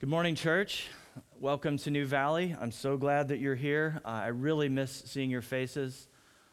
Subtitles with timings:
[0.00, 0.86] Good morning, church.
[1.40, 2.54] Welcome to New Valley.
[2.60, 4.00] I'm so glad that you're here.
[4.04, 6.06] Uh, I really miss seeing your faces.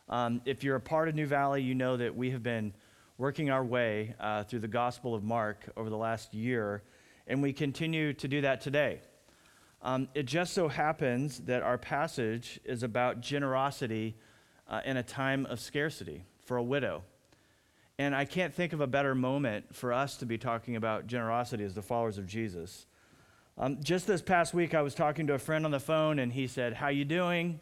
[0.10, 2.74] Um, if you're a part of New Valley, you know that we have been
[3.20, 6.82] working our way uh, through the Gospel of Mark over the last year,
[7.28, 9.00] and we continue to do that today.
[9.84, 14.16] Um, it just so happens that our passage is about generosity
[14.68, 17.04] uh, in a time of scarcity for a widow.
[18.00, 21.64] And I can't think of a better moment for us to be talking about generosity
[21.64, 22.88] as the followers of Jesus.
[23.58, 26.32] Um, just this past week, I was talking to a friend on the phone, and
[26.32, 27.62] he said, "How you doing?"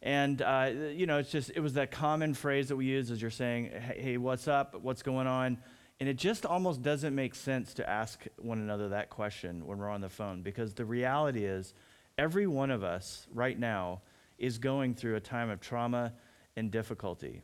[0.00, 3.20] And uh, you know, it's just it was that common phrase that we use as
[3.20, 4.80] you're saying, "Hey, what's up?
[4.80, 5.58] What's going on?"
[5.98, 9.90] And it just almost doesn't make sense to ask one another that question when we're
[9.90, 11.74] on the phone because the reality is,
[12.16, 14.02] every one of us right now
[14.38, 16.12] is going through a time of trauma
[16.54, 17.42] and difficulty.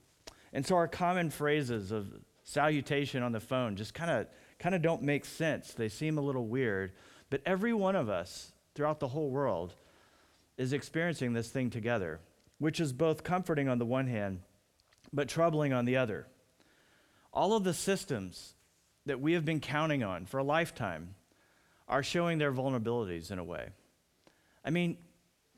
[0.52, 2.06] And so our common phrases of
[2.44, 4.28] salutation on the phone just kind of
[4.60, 5.72] kind of don't make sense.
[5.72, 6.92] They seem a little weird.
[7.30, 9.74] But every one of us throughout the whole world
[10.56, 12.20] is experiencing this thing together,
[12.58, 14.40] which is both comforting on the one hand,
[15.12, 16.26] but troubling on the other.
[17.32, 18.54] All of the systems
[19.06, 21.14] that we have been counting on for a lifetime
[21.88, 23.68] are showing their vulnerabilities in a way.
[24.64, 24.96] I mean,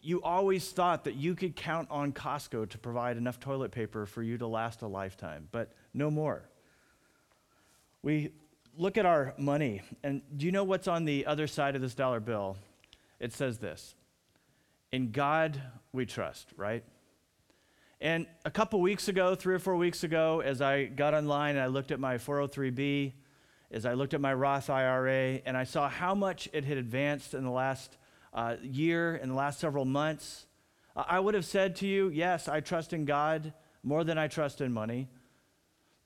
[0.00, 4.22] you always thought that you could count on Costco to provide enough toilet paper for
[4.22, 6.48] you to last a lifetime, but no more.
[8.02, 8.32] We
[8.76, 11.94] look at our money, and do you know what's on the other side of this
[11.94, 12.56] dollar bill?
[13.18, 13.94] It says this
[14.92, 15.60] In God
[15.92, 16.84] we trust, right?
[18.00, 21.64] And a couple weeks ago, three or four weeks ago, as I got online and
[21.64, 23.14] I looked at my 403b,
[23.70, 27.32] as I looked at my Roth IRA, and I saw how much it had advanced
[27.32, 27.96] in the last
[28.34, 30.46] uh, year, in the last several months,
[30.94, 33.52] I would have said to you, yes, I trust in God
[33.82, 35.08] more than I trust in money.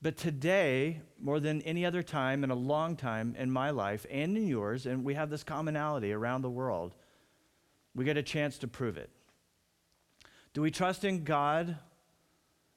[0.01, 4.35] But today, more than any other time in a long time in my life and
[4.35, 6.95] in yours, and we have this commonality around the world,
[7.93, 9.11] we get a chance to prove it.
[10.53, 11.77] Do we trust in God?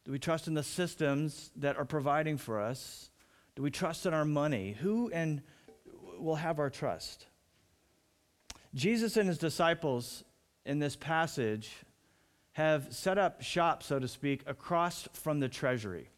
[0.04, 3.08] Do we trust in the systems that are providing for us?
[3.56, 4.76] Do we trust in our money?
[4.80, 5.40] Who and
[6.18, 7.26] will have our trust?
[8.74, 10.24] Jesus and his disciples
[10.66, 11.72] in this passage
[12.52, 16.10] have set up shop, so to speak, across from the treasury.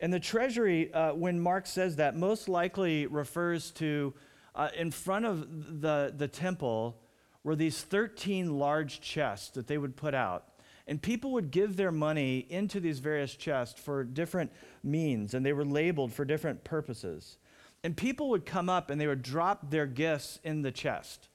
[0.00, 4.14] And the treasury, uh, when Mark says that, most likely refers to
[4.54, 7.00] uh, in front of the, the temple
[7.44, 10.44] were these 13 large chests that they would put out.
[10.86, 14.50] And people would give their money into these various chests for different
[14.82, 17.38] means, and they were labeled for different purposes.
[17.84, 21.28] And people would come up and they would drop their gifts in the chest.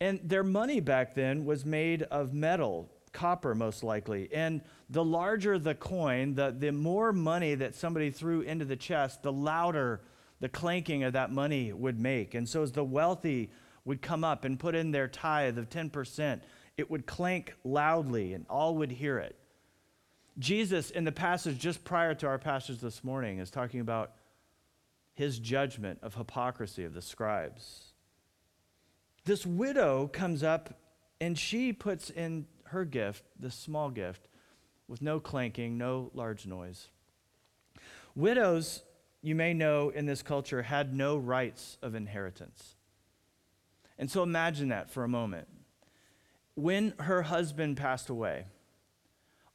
[0.00, 4.28] And their money back then was made of metal, copper most likely.
[4.32, 9.22] And the larger the coin, the, the more money that somebody threw into the chest,
[9.22, 10.00] the louder
[10.40, 12.34] the clanking of that money would make.
[12.34, 13.50] And so as the wealthy
[13.84, 16.40] would come up and put in their tithe of 10%,
[16.76, 19.36] it would clank loudly and all would hear it.
[20.38, 24.12] Jesus, in the passage just prior to our passage this morning, is talking about
[25.14, 27.92] his judgment of hypocrisy of the scribes.
[29.24, 30.78] This widow comes up
[31.20, 34.28] and she puts in her gift, this small gift,
[34.88, 36.88] with no clanking, no large noise.
[38.14, 38.82] Widows,
[39.22, 42.74] you may know in this culture, had no rights of inheritance.
[43.98, 45.46] And so imagine that for a moment.
[46.54, 48.46] When her husband passed away,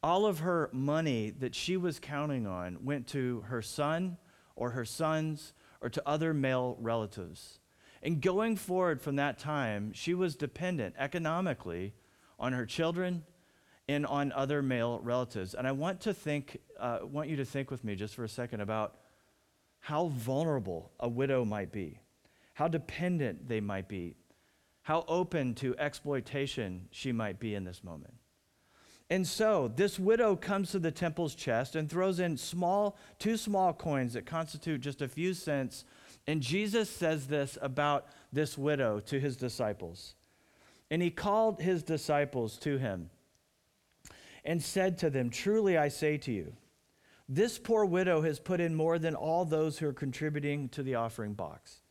[0.04, 4.18] all of her money that she was counting on went to her son
[4.56, 7.60] or her sons or to other male relatives.
[8.04, 11.94] And going forward from that time, she was dependent economically
[12.40, 13.24] on her children,
[13.88, 15.54] and on other male relatives.
[15.54, 18.30] And I want to think, uh, want you to think with me just for a
[18.30, 18.98] second about
[19.80, 22.00] how vulnerable a widow might be,
[22.54, 24.16] how dependent they might be,
[24.82, 28.14] how open to exploitation she might be in this moment.
[29.10, 33.72] And so this widow comes to the temple's chest and throws in small, two small
[33.72, 35.86] coins that constitute just a few cents.
[36.26, 40.16] And Jesus says this about this widow to his disciples.
[40.92, 43.10] And he called his disciples to him
[44.44, 46.54] and said to them, Truly I say to you,
[47.28, 50.96] this poor widow has put in more than all those who are contributing to the
[50.96, 51.82] offering box.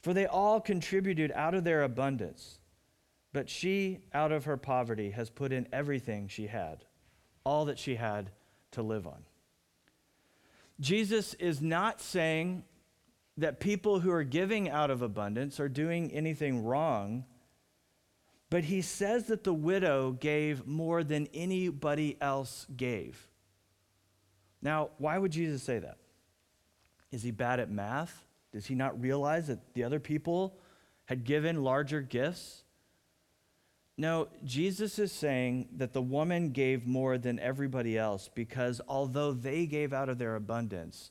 [0.00, 2.60] For they all contributed out of their abundance,
[3.32, 6.84] but she, out of her poverty, has put in everything she had,
[7.44, 8.30] all that she had
[8.72, 9.24] to live on.
[10.78, 12.64] Jesus is not saying
[13.36, 17.24] that people who are giving out of abundance are doing anything wrong
[18.50, 23.28] but he says that the widow gave more than anybody else gave.
[24.60, 25.98] Now, why would Jesus say that?
[27.12, 28.24] Is he bad at math?
[28.52, 30.58] Does he not realize that the other people
[31.06, 32.64] had given larger gifts?
[33.96, 39.66] No, Jesus is saying that the woman gave more than everybody else because although they
[39.66, 41.10] gave out of their abundance,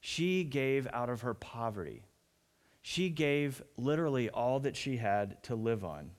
[0.00, 2.02] she gave out of her poverty.
[2.82, 6.10] She gave literally all that she had to live on.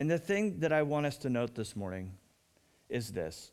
[0.00, 2.14] And the thing that I want us to note this morning
[2.88, 3.52] is this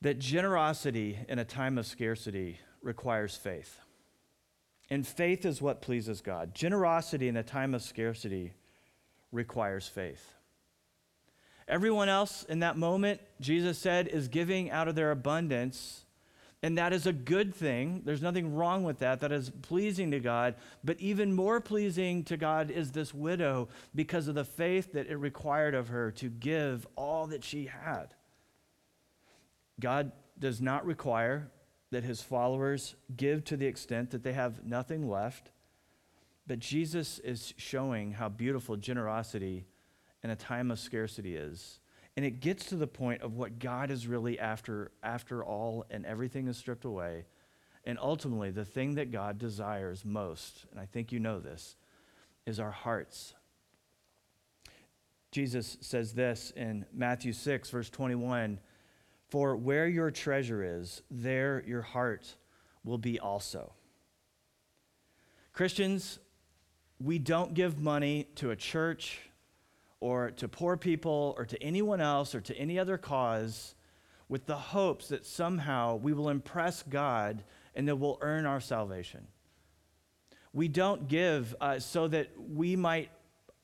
[0.00, 3.78] that generosity in a time of scarcity requires faith.
[4.88, 6.54] And faith is what pleases God.
[6.54, 8.52] Generosity in a time of scarcity
[9.32, 10.32] requires faith.
[11.66, 16.04] Everyone else in that moment, Jesus said, is giving out of their abundance.
[16.66, 18.02] And that is a good thing.
[18.04, 19.20] There's nothing wrong with that.
[19.20, 20.56] That is pleasing to God.
[20.82, 25.14] But even more pleasing to God is this widow because of the faith that it
[25.14, 28.06] required of her to give all that she had.
[29.78, 30.10] God
[30.40, 31.52] does not require
[31.92, 35.52] that his followers give to the extent that they have nothing left.
[36.48, 39.66] But Jesus is showing how beautiful generosity
[40.24, 41.78] in a time of scarcity is.
[42.16, 46.06] And it gets to the point of what God is really after after all and
[46.06, 47.26] everything is stripped away.
[47.84, 51.76] And ultimately, the thing that God desires most, and I think you know this,
[52.44, 53.34] is our hearts.
[55.30, 58.58] Jesus says this in Matthew 6, verse 21
[59.28, 62.34] For where your treasure is, there your heart
[62.82, 63.72] will be also.
[65.52, 66.18] Christians,
[66.98, 69.20] we don't give money to a church
[70.00, 73.74] or to poor people or to anyone else or to any other cause
[74.28, 77.44] with the hopes that somehow we will impress God
[77.74, 79.26] and that we'll earn our salvation.
[80.52, 83.10] We don't give uh, so that we might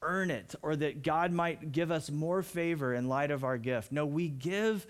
[0.03, 3.93] earn it or that God might give us more favor in light of our gift.
[3.93, 4.87] No, we give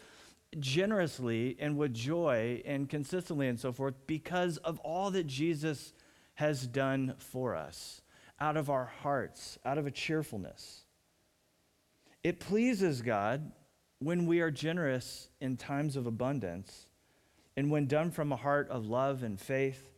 [0.59, 5.93] generously and with joy and consistently and so forth because of all that Jesus
[6.35, 8.03] has done for us
[8.41, 10.82] out of our hearts, out of a cheerfulness.
[12.25, 13.53] It pleases God
[13.99, 16.87] when we are generous in times of abundance
[17.57, 19.91] and when done from a heart of love and faith.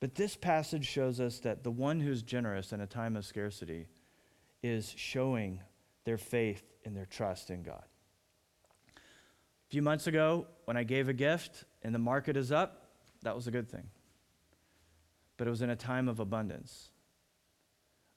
[0.00, 3.86] But this passage shows us that the one who's generous in a time of scarcity
[4.62, 5.60] is showing
[6.04, 7.84] their faith and their trust in God.
[8.96, 12.90] A few months ago, when I gave a gift and the market is up,
[13.22, 13.88] that was a good thing.
[15.36, 16.90] But it was in a time of abundance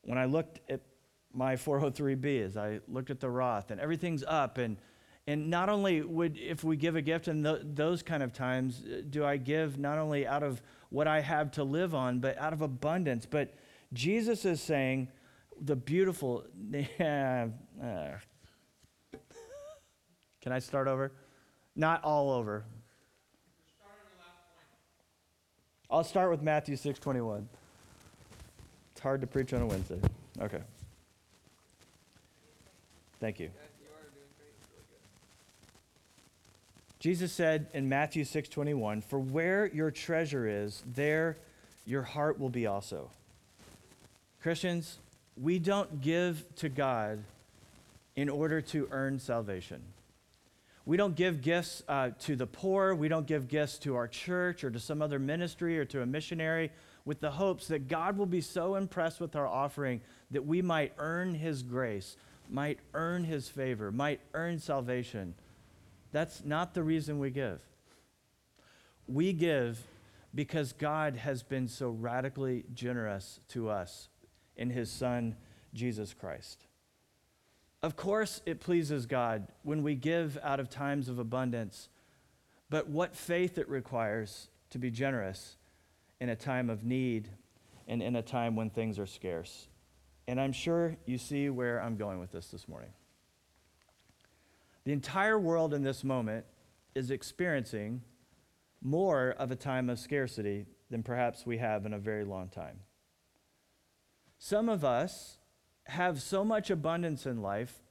[0.01, 0.81] when I looked at
[1.35, 4.77] my 403b, as I looked at the Roth, and everything's up, and
[5.27, 7.41] and not only would if we give a gift in
[7.73, 11.51] those kind of times, uh, do I give not only out of what I have
[11.51, 13.25] to live on, but out of abundance.
[13.25, 13.55] But
[13.91, 15.09] Jesus is saying
[15.59, 16.45] the beautiful.
[17.81, 18.17] Uh,
[20.41, 21.11] can I start over?
[21.75, 22.63] Not all over.
[25.89, 27.45] I'll start with Matthew 6:21
[28.91, 29.99] It's hard to preach on a Wednesday.
[30.39, 30.61] Okay.
[33.25, 33.49] Thank you.
[36.99, 41.37] Jesus said in Matthew 6:21, "For where your treasure is, there
[41.87, 43.09] your heart will be also."
[44.43, 44.99] Christians,
[45.35, 47.23] we don't give to God
[48.15, 49.81] in order to earn salvation.
[50.85, 52.93] We don't give gifts uh, to the poor.
[52.93, 56.05] We don't give gifts to our church or to some other ministry or to a
[56.05, 56.69] missionary
[57.05, 60.93] with the hopes that God will be so impressed with our offering that we might
[60.99, 62.17] earn his grace,
[62.49, 65.35] might earn his favor, might earn salvation.
[66.11, 67.61] That's not the reason we give.
[69.07, 69.79] We give
[70.33, 74.09] because God has been so radically generous to us
[74.57, 75.35] in his son,
[75.73, 76.65] Jesus Christ.
[77.81, 81.89] Of course, it pleases God when we give out of times of abundance,
[82.69, 85.57] but what faith it requires to be generous
[86.19, 87.29] in a time of need
[87.87, 89.67] and in a time when things are scarce.
[90.27, 92.89] And I'm sure you see where I'm going with this this morning.
[94.85, 96.45] The entire world in this moment
[96.93, 98.01] is experiencing
[98.81, 102.79] more of a time of scarcity than perhaps we have in a very long time.
[104.37, 105.37] Some of us
[105.85, 107.81] have so much abundance in life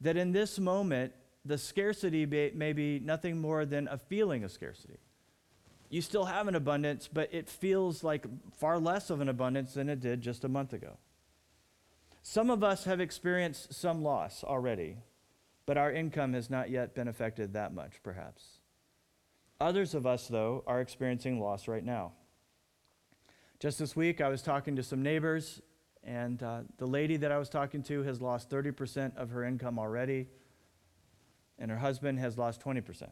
[0.00, 1.12] that in this moment,
[1.44, 4.98] the scarcity may be nothing more than a feeling of scarcity.
[5.88, 8.26] You still have an abundance, but it feels like
[8.56, 10.98] far less of an abundance than it did just a month ago.
[12.28, 14.96] Some of us have experienced some loss already,
[15.64, 18.58] but our income has not yet been affected that much, perhaps.
[19.60, 22.14] Others of us, though, are experiencing loss right now.
[23.60, 25.62] Just this week, I was talking to some neighbors,
[26.02, 29.78] and uh, the lady that I was talking to has lost 30% of her income
[29.78, 30.26] already,
[31.60, 33.08] and her husband has lost 20%.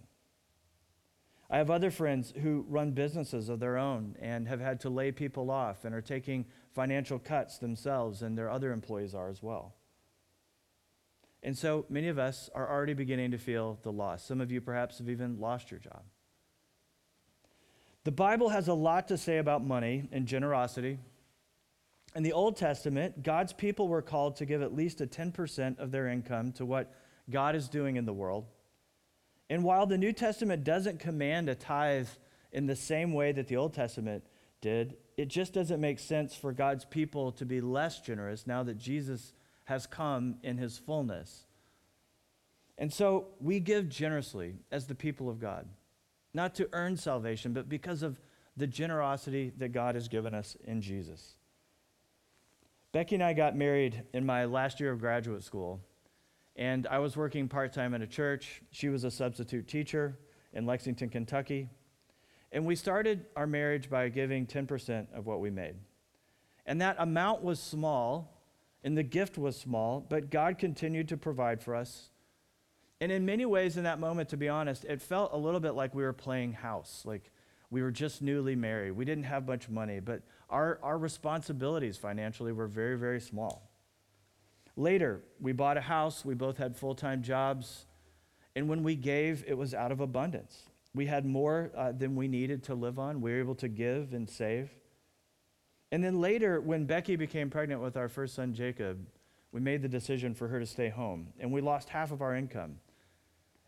[1.50, 5.12] I have other friends who run businesses of their own and have had to lay
[5.12, 9.74] people off and are taking financial cuts themselves, and their other employees are as well.
[11.42, 14.24] And so many of us are already beginning to feel the loss.
[14.24, 16.02] Some of you perhaps have even lost your job.
[18.04, 20.98] The Bible has a lot to say about money and generosity.
[22.16, 25.90] In the Old Testament, God's people were called to give at least a 10% of
[25.90, 26.92] their income to what
[27.30, 28.46] God is doing in the world.
[29.50, 32.08] And while the New Testament doesn't command a tithe
[32.52, 34.24] in the same way that the Old Testament
[34.60, 38.78] did, it just doesn't make sense for God's people to be less generous now that
[38.78, 39.34] Jesus
[39.64, 41.46] has come in his fullness.
[42.78, 45.68] And so we give generously as the people of God,
[46.32, 48.18] not to earn salvation, but because of
[48.56, 51.36] the generosity that God has given us in Jesus.
[52.92, 55.80] Becky and I got married in my last year of graduate school,
[56.56, 58.62] and I was working part time at a church.
[58.70, 60.18] She was a substitute teacher
[60.52, 61.68] in Lexington, Kentucky.
[62.52, 65.74] And we started our marriage by giving 10% of what we made.
[66.66, 68.40] And that amount was small,
[68.84, 72.10] and the gift was small, but God continued to provide for us.
[73.00, 75.72] And in many ways, in that moment, to be honest, it felt a little bit
[75.72, 77.02] like we were playing house.
[77.04, 77.32] Like
[77.70, 78.92] we were just newly married.
[78.92, 83.68] We didn't have much money, but our, our responsibilities financially were very, very small.
[84.76, 86.24] Later, we bought a house.
[86.24, 87.86] We both had full time jobs.
[88.56, 90.70] And when we gave, it was out of abundance.
[90.94, 93.20] We had more uh, than we needed to live on.
[93.20, 94.70] We were able to give and save.
[95.90, 99.06] And then later, when Becky became pregnant with our first son, Jacob,
[99.52, 101.28] we made the decision for her to stay home.
[101.38, 102.78] And we lost half of our income.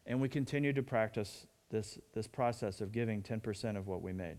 [0.06, 4.36] And we continued to practice this, this process of giving 10% of what we made.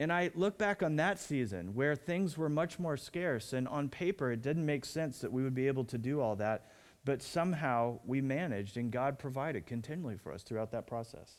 [0.00, 3.88] And I look back on that season where things were much more scarce, and on
[3.88, 6.70] paper, it didn't make sense that we would be able to do all that,
[7.04, 11.38] but somehow we managed, and God provided continually for us throughout that process.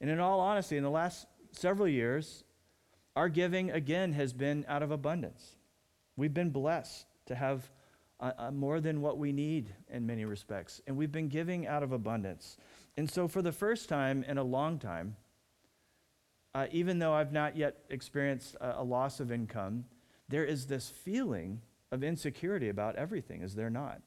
[0.00, 2.44] And in all honesty, in the last several years,
[3.16, 5.56] our giving again has been out of abundance.
[6.16, 7.70] We've been blessed to have
[8.20, 11.82] uh, uh, more than what we need in many respects, and we've been giving out
[11.82, 12.58] of abundance.
[12.96, 15.16] And so, for the first time in a long time,
[16.54, 19.84] uh, even though I've not yet experienced a, a loss of income,
[20.28, 24.00] there is this feeling of insecurity about everything, is there not?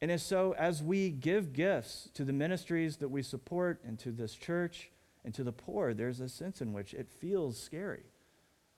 [0.00, 4.12] And as so, as we give gifts to the ministries that we support and to
[4.12, 4.90] this church
[5.24, 8.04] and to the poor, there's a sense in which it feels scary.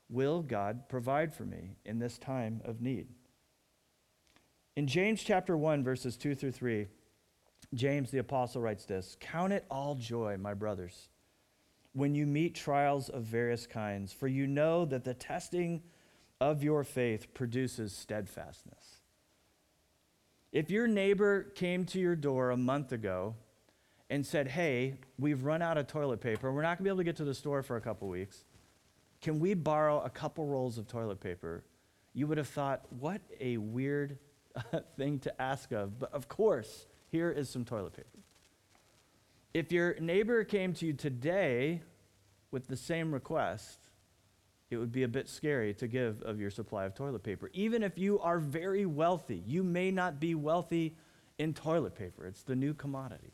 [0.08, 3.08] Will God provide for me in this time of need?
[4.76, 6.86] In James chapter 1, verses 2 through 3,
[7.74, 11.08] James the apostle writes this Count it all joy, my brothers
[11.96, 15.82] when you meet trials of various kinds, for you know that the testing
[16.42, 19.00] of your faith produces steadfastness.
[20.52, 23.34] If your neighbor came to your door a month ago
[24.10, 27.04] and said, Hey, we've run out of toilet paper, we're not to be able to
[27.04, 28.44] get to the store for a couple weeks,
[29.22, 31.64] can we borrow a couple rolls of toilet paper?
[32.12, 34.18] You would have thought, What a weird
[34.98, 35.98] thing to ask of.
[35.98, 38.18] But of course, here is some toilet paper.
[39.56, 41.80] If your neighbor came to you today
[42.50, 43.78] with the same request,
[44.68, 47.48] it would be a bit scary to give of your supply of toilet paper.
[47.54, 50.94] Even if you are very wealthy, you may not be wealthy
[51.38, 52.26] in toilet paper.
[52.26, 53.32] It's the new commodity.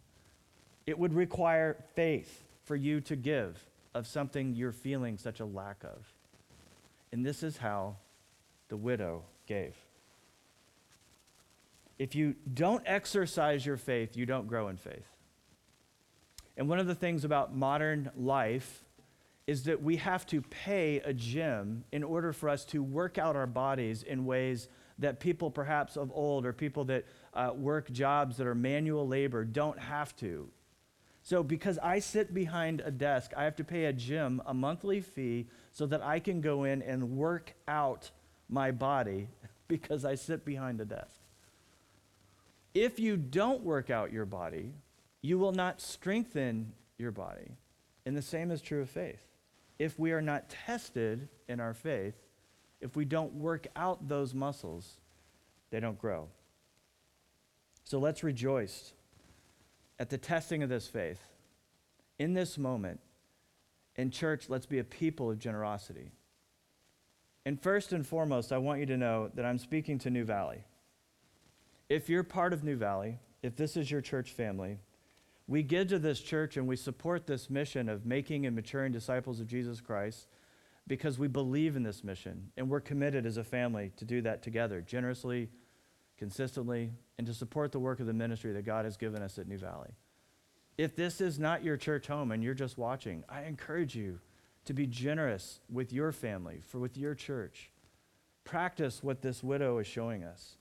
[0.87, 3.59] It would require faith for you to give
[3.93, 6.07] of something you're feeling such a lack of.
[7.11, 7.97] And this is how
[8.69, 9.75] the widow gave.
[11.99, 15.12] If you don't exercise your faith, you don't grow in faith.
[16.57, 18.85] And one of the things about modern life
[19.47, 23.37] is that we have to pay a gym in order for us to work out
[23.37, 24.69] our bodies in ways
[24.99, 27.05] that people perhaps of old or people that
[27.35, 30.49] uh, work jobs that are manual labor don't have to.
[31.25, 35.01] So, because I sit behind a desk, I have to pay a gym a monthly
[35.01, 38.11] fee so that I can go in and work out
[38.49, 39.29] my body
[39.69, 41.21] because I sit behind a desk.
[42.75, 44.73] If you don't work out your body,
[45.23, 47.57] you will not strengthen your body.
[48.05, 49.25] And the same is true of faith.
[49.79, 52.15] If we are not tested in our faith,
[52.81, 54.99] if we don't work out those muscles,
[55.71, 56.29] they don't grow.
[57.85, 58.93] So let's rejoice
[59.99, 61.21] at the testing of this faith.
[62.19, 63.01] In this moment,
[63.97, 66.11] in church, let's be a people of generosity.
[67.45, 70.65] And first and foremost, I want you to know that I'm speaking to New Valley.
[71.89, 74.79] If you're part of New Valley, if this is your church family,
[75.49, 79.41] we give to this church and we support this mission of making and maturing disciples
[79.41, 80.29] of Jesus Christ
[80.87, 84.43] because we believe in this mission and we're committed as a family to do that
[84.43, 85.49] together, generously,
[86.17, 89.49] consistently, and to support the work of the ministry that God has given us at
[89.49, 89.91] New Valley.
[90.79, 94.21] If this is not your church home and you're just watching, I encourage you
[94.65, 97.71] to be generous with your family, for with your church.
[98.45, 100.57] Practice what this widow is showing us.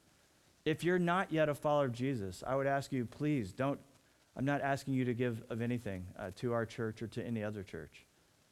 [0.65, 3.79] If you're not yet a follower of Jesus, I would ask you, please don't,
[4.37, 7.43] I'm not asking you to give of anything uh, to our church or to any
[7.43, 8.05] other church.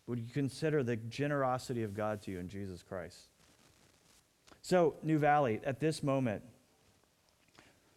[0.07, 3.29] Would you consider the generosity of God to you in Jesus Christ?
[4.61, 6.43] So, New Valley, at this moment,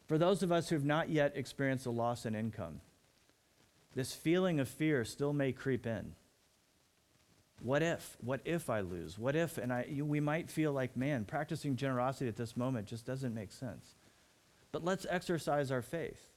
[0.07, 2.81] for those of us who have not yet experienced a loss in income,
[3.95, 6.15] this feeling of fear still may creep in.
[7.62, 8.17] What if?
[8.21, 9.19] What if I lose?
[9.19, 9.57] What if?
[9.57, 13.35] And I, you, we might feel like, man, practicing generosity at this moment just doesn't
[13.35, 13.95] make sense.
[14.73, 16.32] But let's exercise our faith.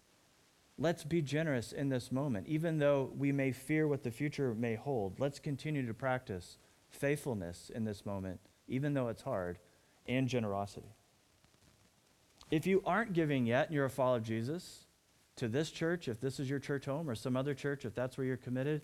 [0.77, 2.48] Let's be generous in this moment.
[2.48, 6.58] Even though we may fear what the future may hold, let's continue to practice
[6.89, 9.58] faithfulness in this moment, even though it's hard,
[10.08, 10.96] and generosity.
[12.51, 14.86] If you aren't giving yet and you're a follower of Jesus,
[15.38, 18.17] to this church, if this is your church home, or some other church, if that's
[18.17, 18.82] where you're committed,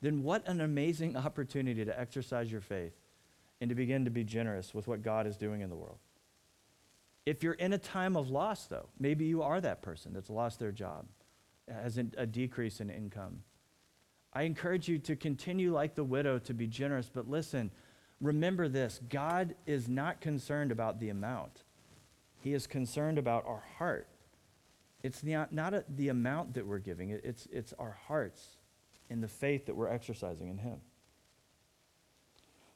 [0.00, 2.94] then what an amazing opportunity to exercise your faith
[3.60, 5.98] and to begin to be generous with what God is doing in the world.
[7.24, 10.58] If you're in a time of loss, though, maybe you are that person that's lost
[10.58, 11.06] their job,
[11.70, 13.42] has a decrease in income.
[14.32, 17.70] I encourage you to continue like the widow to be generous, but listen,
[18.20, 21.62] remember this God is not concerned about the amount,
[22.40, 24.08] He is concerned about our heart.
[25.02, 28.56] It's the, not a, the amount that we're giving, it's, it's our hearts
[29.10, 30.80] in the faith that we're exercising in Him.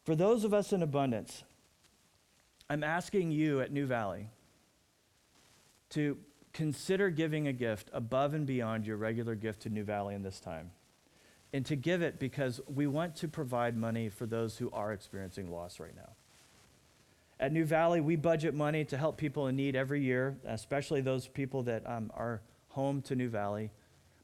[0.04, 1.42] For those of us in abundance,
[2.70, 4.28] I'm asking you at New Valley
[5.90, 6.18] to
[6.58, 10.40] consider giving a gift above and beyond your regular gift to New Valley in this
[10.40, 10.72] time.
[11.52, 15.52] And to give it because we want to provide money for those who are experiencing
[15.52, 16.10] loss right now.
[17.38, 21.28] At New Valley, we budget money to help people in need every year, especially those
[21.28, 23.70] people that um, are home to New Valley.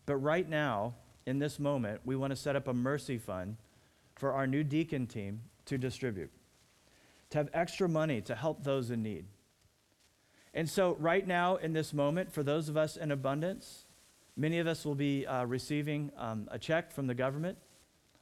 [0.05, 0.95] But right now,
[1.27, 3.59] in this moment, we want to set up a mercy fund
[4.17, 6.33] for our new deacon team to distribute,
[7.31, 9.27] to have extra money to help those in need.
[10.55, 13.85] And so, right now, in this moment, for those of us in abundance,
[14.37, 17.59] many of us will be uh, receiving um, a check from the government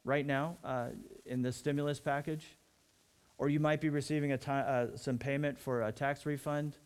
[0.04, 0.88] right now uh,
[1.26, 2.56] in the stimulus package
[3.42, 6.76] or you might be receiving uh, some payment for a tax refund.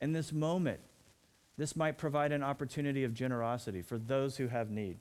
[0.00, 0.78] In this moment,
[1.56, 4.98] this might provide an opportunity of generosity for those who have need.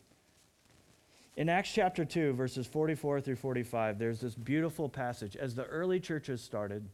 [1.37, 5.35] In Acts chapter 2, verses 44 through 45, there's this beautiful passage.
[5.35, 6.89] As the early churches started,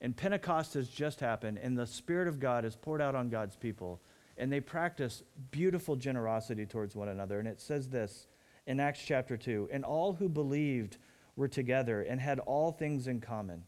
[0.00, 3.56] and Pentecost has just happened, and the Spirit of God is poured out on God's
[3.56, 4.00] people,
[4.38, 7.38] and they practice beautiful generosity towards one another.
[7.38, 8.26] And it says this
[8.66, 10.96] in Acts chapter 2 And all who believed
[11.36, 13.64] were together and had all things in common.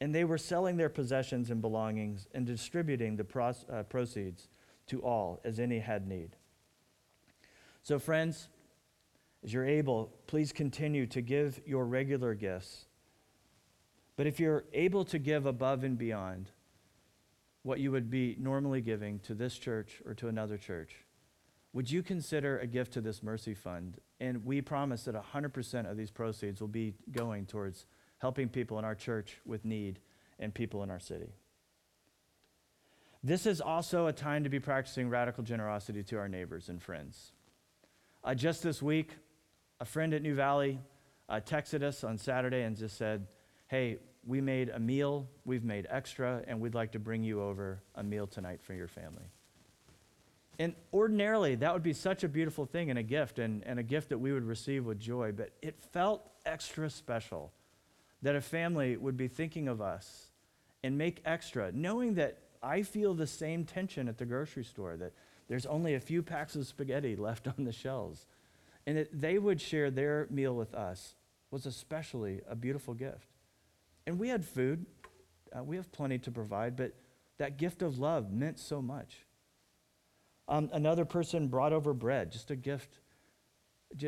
[0.00, 4.48] And they were selling their possessions and belongings and distributing the pros- uh, proceeds
[4.86, 6.36] to all as any had need.
[7.82, 8.48] So, friends,
[9.44, 12.86] as you're able, please continue to give your regular gifts.
[14.18, 16.50] But if you're able to give above and beyond
[17.62, 21.04] what you would be normally giving to this church or to another church,
[21.72, 23.98] would you consider a gift to this mercy fund?
[24.18, 27.86] And we promise that 100% of these proceeds will be going towards
[28.18, 30.00] helping people in our church with need
[30.40, 31.34] and people in our city.
[33.22, 37.30] This is also a time to be practicing radical generosity to our neighbors and friends.
[38.24, 39.12] Uh, just this week,
[39.78, 40.80] a friend at New Valley
[41.28, 43.28] uh, texted us on Saturday and just said,
[43.68, 47.82] Hey, we made a meal, we've made extra, and we'd like to bring you over
[47.94, 49.24] a meal tonight for your family.
[50.58, 53.82] And ordinarily, that would be such a beautiful thing and a gift, and, and a
[53.82, 55.32] gift that we would receive with joy.
[55.32, 57.52] But it felt extra special
[58.22, 60.30] that a family would be thinking of us
[60.82, 65.12] and make extra, knowing that I feel the same tension at the grocery store, that
[65.46, 68.26] there's only a few packs of spaghetti left on the shelves.
[68.86, 71.16] And that they would share their meal with us
[71.50, 73.27] was especially a beautiful gift.
[74.08, 74.86] And we had food,
[75.54, 76.94] uh, we have plenty to provide, but
[77.36, 79.26] that gift of love meant so much.
[80.48, 83.00] Um, another person brought over bread, just a gift,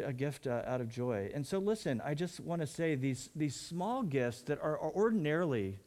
[0.03, 1.31] a gift uh, out of joy.
[1.35, 4.91] And so, listen, I just want to say these, these small gifts that are, are
[4.91, 5.81] ordinarily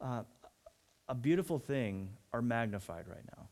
[0.00, 0.24] uh,
[1.08, 3.46] a beautiful thing are magnified right now.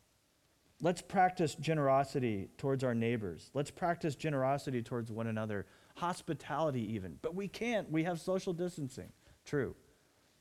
[0.81, 3.53] Let's practice generosity towards our neighbors.
[3.55, 7.21] Let's practice generosity towards one another, hospitality, even.
[7.23, 7.89] But we can't.
[7.93, 9.13] We have social distancing.
[9.45, 9.75] True.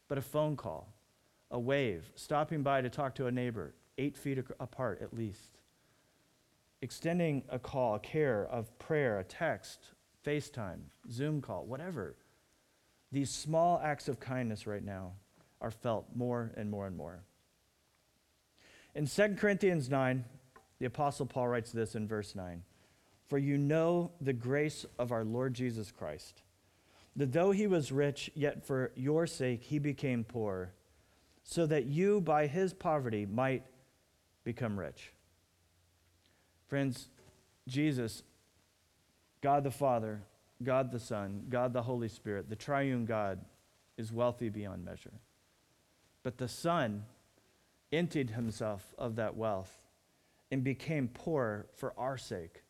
[0.08, 0.94] But a phone call,
[1.50, 5.58] a wave, stopping by to talk to a neighbor, eight feet apart at least.
[6.82, 9.94] Extending a call, a care of prayer, a text,
[10.26, 10.80] FaceTime,
[11.12, 12.16] Zoom call, whatever.
[13.12, 15.14] These small acts of kindness right now
[15.60, 17.24] are felt more and more and more.
[18.96, 20.26] In 2 Corinthians 9,
[20.80, 22.64] the Apostle Paul writes this in verse 9
[23.28, 26.42] For you know the grace of our Lord Jesus Christ,
[27.16, 30.74] that though he was rich, yet for your sake he became poor,
[31.44, 33.64] so that you by his poverty might
[34.44, 35.12] become rich.
[36.68, 37.10] Friends,
[37.68, 38.24] Jesus,
[39.42, 40.22] God the Father,
[40.64, 43.40] God the Son, God the Holy Spirit, the triune God,
[43.98, 45.14] is wealthy beyond measure.
[46.24, 47.04] But the Son
[47.92, 49.82] emptied himself of that wealth
[50.52, 52.64] and became poor for our sake,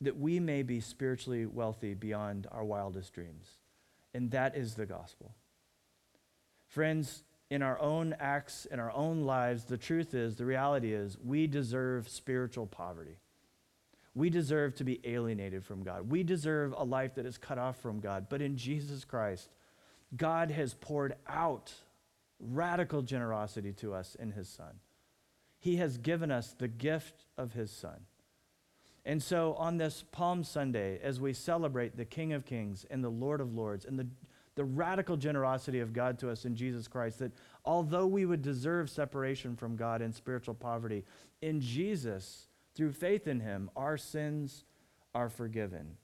[0.00, 3.58] that we may be spiritually wealthy beyond our wildest dreams.
[4.14, 5.34] And that is the gospel.
[6.66, 11.16] Friends, in our own acts, in our own lives, the truth is, the reality is,
[11.24, 13.16] we deserve spiritual poverty.
[14.14, 16.10] We deserve to be alienated from God.
[16.10, 18.26] We deserve a life that is cut off from God.
[18.28, 19.48] But in Jesus Christ,
[20.16, 21.72] God has poured out
[22.40, 24.80] radical generosity to us in his Son.
[25.58, 28.06] He has given us the gift of his Son.
[29.08, 33.08] And so on this Palm Sunday, as we celebrate the King of Kings and the
[33.08, 34.06] Lord of Lords and the,
[34.54, 37.32] the radical generosity of God to us in Jesus Christ, that
[37.64, 41.06] although we would deserve separation from God and spiritual poverty,
[41.40, 44.66] in Jesus, through faith in him, our sins
[45.14, 45.96] are forgiven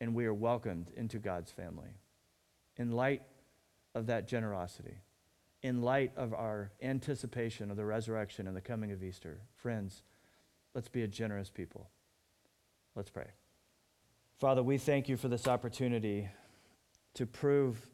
[0.00, 1.90] and we are welcomed into God's family.
[2.76, 3.22] In light
[3.96, 4.98] of that generosity,
[5.64, 10.04] in light of our anticipation of the resurrection and the coming of Easter, friends,
[10.74, 11.88] let's be a generous people.
[12.94, 13.28] Let's pray.
[14.38, 16.28] Father, we thank you for this opportunity
[17.14, 17.88] to prove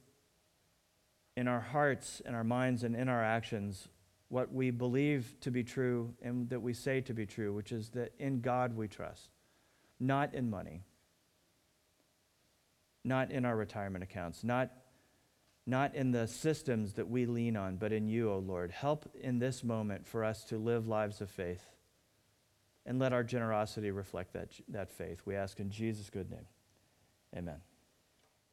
[1.37, 3.89] in our hearts, in our minds, and in our actions
[4.29, 7.91] what we believe to be true and that we say to be true, which is
[7.91, 9.31] that in God we trust,
[10.01, 10.83] not in money,
[13.05, 14.71] not in our retirement accounts, not
[15.67, 18.71] not in the systems that we lean on, but in you, O Lord.
[18.71, 21.74] Help in this moment for us to live lives of faith
[22.87, 25.23] and let our generosity reflect that, that faith.
[25.25, 26.47] We ask in Jesus' good name.
[27.37, 27.61] Amen.